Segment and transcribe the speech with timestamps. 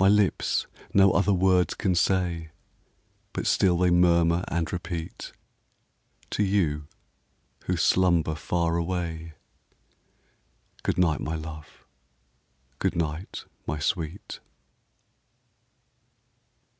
[0.00, 2.50] My lips no other words can say,
[3.32, 5.30] But still they murmur and repeat
[6.30, 6.88] To you,
[7.66, 9.34] who slumber far away,
[10.82, 11.84] Good night, my love!
[12.80, 14.40] good night, my sweet!